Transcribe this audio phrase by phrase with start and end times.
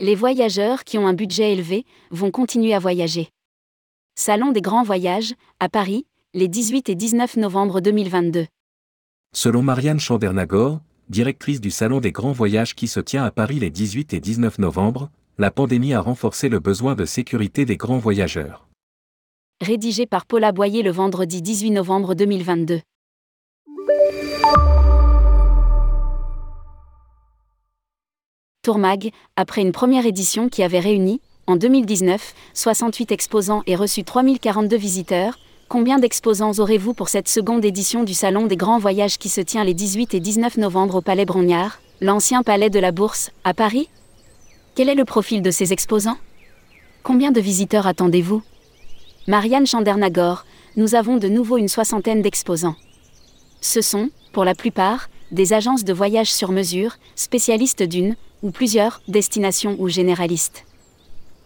[0.00, 3.30] Les voyageurs qui ont un budget élevé vont continuer à voyager.
[4.14, 8.46] Salon des grands voyages, à Paris, les 18 et 19 novembre 2022.
[9.34, 10.78] Selon Marianne Chandernagor,
[11.08, 14.60] directrice du Salon des grands voyages qui se tient à Paris les 18 et 19
[14.60, 18.68] novembre, la pandémie a renforcé le besoin de sécurité des grands voyageurs.
[19.60, 22.82] Rédigé par Paula Boyer le vendredi 18 novembre 2022.
[28.62, 34.76] Tourmag, après une première édition qui avait réuni, en 2019, 68 exposants et reçu 3042
[34.76, 39.40] visiteurs, combien d'exposants aurez-vous pour cette seconde édition du Salon des grands voyages qui se
[39.40, 43.54] tient les 18 et 19 novembre au Palais Brognard, l'ancien palais de la Bourse, à
[43.54, 43.88] Paris?
[44.74, 46.18] Quel est le profil de ces exposants?
[47.04, 48.42] Combien de visiteurs attendez-vous?
[49.28, 50.44] Marianne Chandernagor,
[50.76, 52.76] nous avons de nouveau une soixantaine d'exposants.
[53.60, 59.00] Ce sont, pour la plupart, des agences de voyage sur mesure, spécialistes d'une, ou plusieurs,
[59.08, 60.64] destinations ou généralistes.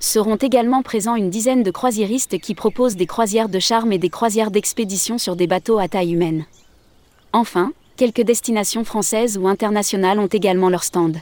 [0.00, 4.10] Seront également présents une dizaine de croisiéristes qui proposent des croisières de charme et des
[4.10, 6.46] croisières d'expédition sur des bateaux à taille humaine.
[7.32, 11.18] Enfin, quelques destinations françaises ou internationales ont également leur stand.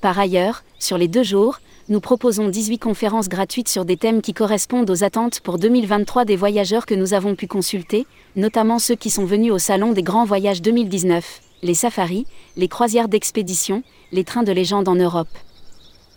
[0.00, 4.34] Par ailleurs, sur les deux jours, nous proposons 18 conférences gratuites sur des thèmes qui
[4.34, 8.06] correspondent aux attentes pour 2023 des voyageurs que nous avons pu consulter,
[8.36, 13.08] notamment ceux qui sont venus au Salon des Grands Voyages 2019, les safaris, les croisières
[13.08, 15.28] d'expédition, les trains de légende en Europe.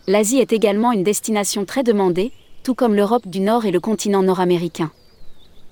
[0.07, 2.31] L'Asie est également une destination très demandée,
[2.63, 4.91] tout comme l'Europe du Nord et le continent nord-américain.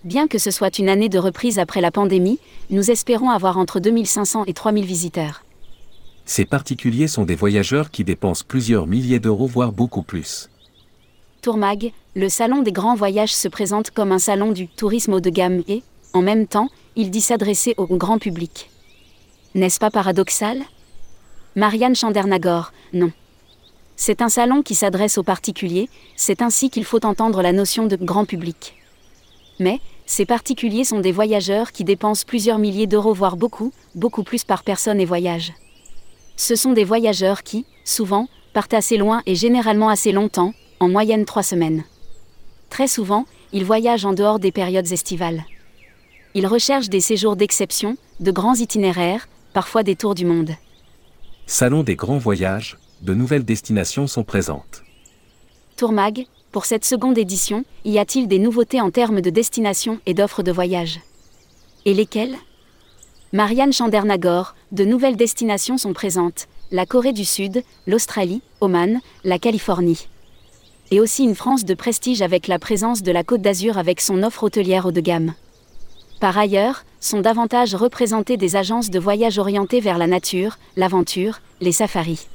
[0.03, 2.39] Bien que ce soit une année de reprise après la pandémie,
[2.70, 5.44] nous espérons avoir entre 2500 et 3000 visiteurs.
[6.26, 10.50] Ces particuliers sont des voyageurs qui dépensent plusieurs milliers d'euros voire beaucoup plus.
[11.42, 15.30] Tourmag, le salon des grands voyages se présente comme un salon du tourisme haut de
[15.30, 15.83] gamme et,
[16.14, 18.70] en même temps, il dit s'adresser au grand public.
[19.55, 20.61] N'est-ce pas paradoxal?
[21.55, 23.11] Marianne Chandernagor, non.
[23.95, 27.95] C'est un salon qui s'adresse aux particuliers, c'est ainsi qu'il faut entendre la notion de
[27.95, 28.76] grand public.
[29.59, 34.43] Mais, ces particuliers sont des voyageurs qui dépensent plusieurs milliers d'euros, voire beaucoup, beaucoup plus
[34.43, 35.52] par personne et voyage.
[36.38, 41.26] Ce sont des voyageurs qui, souvent, partent assez loin et généralement assez longtemps, en moyenne
[41.26, 41.83] trois semaines.
[42.70, 45.43] Très souvent, ils voyagent en dehors des périodes estivales.
[46.36, 50.52] Ils recherchent des séjours d'exception, de grands itinéraires, parfois des tours du monde.
[51.45, 54.83] Salon des grands voyages, de nouvelles destinations sont présentes.
[55.77, 60.43] Tourmag, pour cette seconde édition, y a-t-il des nouveautés en termes de destinations et d'offres
[60.43, 60.99] de voyage
[61.86, 62.36] Et lesquelles?
[63.32, 70.08] Marianne Chandernagor, de nouvelles destinations sont présentes, la Corée du Sud, l'Australie, Oman, la Californie.
[70.92, 74.23] Et aussi une France de prestige avec la présence de la Côte d'Azur avec son
[74.23, 75.33] offre hôtelière haut de gamme.
[76.20, 81.72] Par ailleurs, sont davantage représentées des agences de voyage orientées vers la nature, l'aventure, les
[81.72, 82.28] safaris.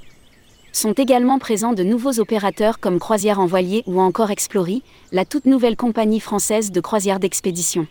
[0.72, 5.45] Sont également présents de nouveaux opérateurs comme Croisière en voilier ou encore Explory, la toute
[5.45, 7.87] nouvelle compagnie française de croisière d'expédition.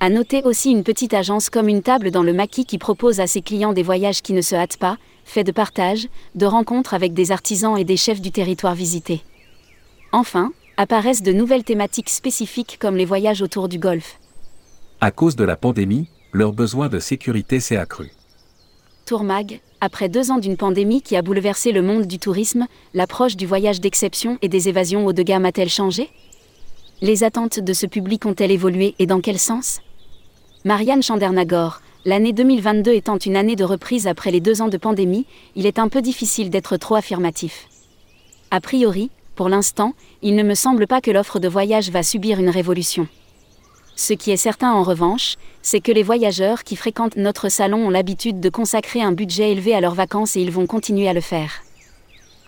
[0.00, 3.28] À noter aussi une petite agence comme une table dans le maquis qui propose à
[3.28, 7.14] ses clients des voyages qui ne se hâtent pas, faits de partage, de rencontres avec
[7.14, 9.22] des artisans et des chefs du territoire visité.
[10.12, 14.18] Enfin, apparaissent de nouvelles thématiques spécifiques comme les voyages autour du golfe.
[14.98, 18.12] À cause de la pandémie, leur besoin de sécurité s'est accru.
[19.04, 23.46] Tourmag, après deux ans d'une pandémie qui a bouleversé le monde du tourisme, l'approche du
[23.46, 26.08] voyage d'exception et des évasions haut de gamme a-t-elle changé?
[27.02, 29.82] Les attentes de ce public ont-elles évolué et dans quel sens?
[30.64, 35.26] Marianne Chandernagor, l'année 2022 étant une année de reprise après les deux ans de pandémie,
[35.56, 37.68] il est un peu difficile d'être trop affirmatif.
[38.50, 39.92] A priori, pour l'instant,
[40.22, 43.06] il ne me semble pas que l'offre de voyage va subir une révolution.
[43.98, 47.90] Ce qui est certain en revanche, c'est que les voyageurs qui fréquentent notre salon ont
[47.90, 51.22] l'habitude de consacrer un budget élevé à leurs vacances et ils vont continuer à le
[51.22, 51.62] faire.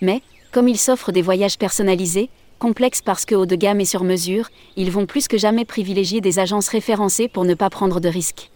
[0.03, 0.21] Mais,
[0.53, 2.29] comme ils s'offrent des voyages personnalisés,
[2.59, 6.21] complexes parce que haut de gamme et sur mesure, ils vont plus que jamais privilégier
[6.21, 8.51] des agences référencées pour ne pas prendre de risques.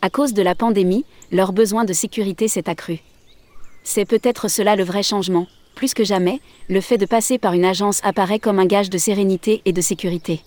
[0.00, 3.00] À cause de la pandémie, leur besoin de sécurité s'est accru.
[3.82, 5.48] C'est peut-être cela le vrai changement.
[5.74, 8.98] Plus que jamais, le fait de passer par une agence apparaît comme un gage de
[8.98, 10.40] sérénité et de sécurité.